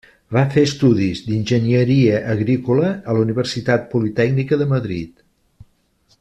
[0.35, 5.15] Va fer estudis d'Enginyeria Agrícola a la Universitat Politècnica de Madrid.